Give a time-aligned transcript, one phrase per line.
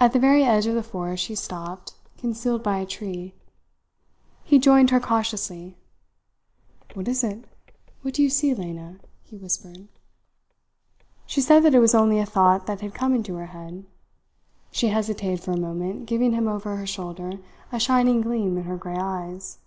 [0.00, 3.34] At the very edge of the forest she stopped, concealed by a tree.
[4.42, 5.76] He joined her cautiously.
[6.94, 7.44] "What is it?
[8.00, 9.88] What do you see, Lena?" he whispered.
[11.26, 13.84] She said that it was only a thought that had come into her head.
[14.70, 17.32] She hesitated for a moment giving him over her shoulder
[17.70, 19.58] a shining gleam in her grey eyes.